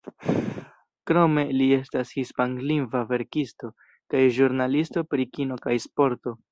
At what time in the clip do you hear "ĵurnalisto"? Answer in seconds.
4.41-5.09